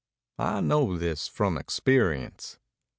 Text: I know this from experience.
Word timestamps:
I 0.39 0.61
know 0.61 0.97
this 0.97 1.27
from 1.27 1.59
experience. 1.59 2.57